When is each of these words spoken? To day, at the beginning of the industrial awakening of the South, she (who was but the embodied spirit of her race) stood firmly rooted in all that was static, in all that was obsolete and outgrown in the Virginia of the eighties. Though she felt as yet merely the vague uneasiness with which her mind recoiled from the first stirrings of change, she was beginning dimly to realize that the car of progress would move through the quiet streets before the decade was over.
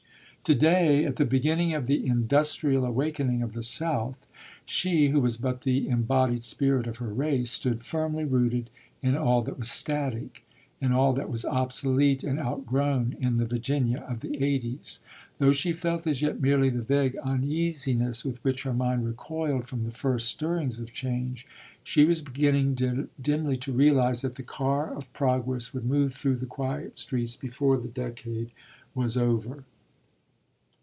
To 0.45 0.55
day, 0.55 1.05
at 1.05 1.15
the 1.17 1.23
beginning 1.23 1.73
of 1.75 1.85
the 1.85 2.03
industrial 2.05 2.83
awakening 2.83 3.41
of 3.43 3.53
the 3.53 3.61
South, 3.63 4.27
she 4.65 5.09
(who 5.09 5.21
was 5.21 5.37
but 5.37 5.61
the 5.61 5.87
embodied 5.87 6.43
spirit 6.43 6.87
of 6.87 6.97
her 6.97 7.13
race) 7.13 7.51
stood 7.51 7.83
firmly 7.83 8.25
rooted 8.25 8.69
in 9.03 9.15
all 9.15 9.43
that 9.43 9.57
was 9.59 9.69
static, 9.71 10.43
in 10.81 10.91
all 10.91 11.13
that 11.13 11.29
was 11.29 11.45
obsolete 11.45 12.23
and 12.23 12.37
outgrown 12.39 13.15
in 13.19 13.37
the 13.37 13.45
Virginia 13.45 13.99
of 14.09 14.19
the 14.21 14.43
eighties. 14.43 14.99
Though 15.37 15.53
she 15.53 15.71
felt 15.73 16.05
as 16.07 16.21
yet 16.23 16.41
merely 16.41 16.69
the 16.71 16.81
vague 16.81 17.15
uneasiness 17.19 18.25
with 18.25 18.43
which 18.43 18.63
her 18.63 18.73
mind 18.73 19.05
recoiled 19.05 19.67
from 19.67 19.83
the 19.85 19.91
first 19.91 20.27
stirrings 20.27 20.79
of 20.81 20.91
change, 20.91 21.47
she 21.83 22.03
was 22.03 22.21
beginning 22.23 23.07
dimly 23.21 23.57
to 23.57 23.71
realize 23.71 24.21
that 24.23 24.35
the 24.35 24.43
car 24.43 24.91
of 24.93 25.13
progress 25.13 25.71
would 25.73 25.85
move 25.85 26.13
through 26.15 26.35
the 26.37 26.47
quiet 26.47 26.97
streets 26.97 27.37
before 27.37 27.77
the 27.77 27.87
decade 27.87 28.49
was 28.95 29.15
over. 29.15 29.63